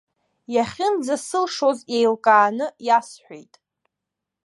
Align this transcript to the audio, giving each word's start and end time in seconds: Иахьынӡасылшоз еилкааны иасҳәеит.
Иахьынӡасылшоз 0.55 1.79
еилкааны 1.95 2.65
иасҳәеит. 2.87 3.53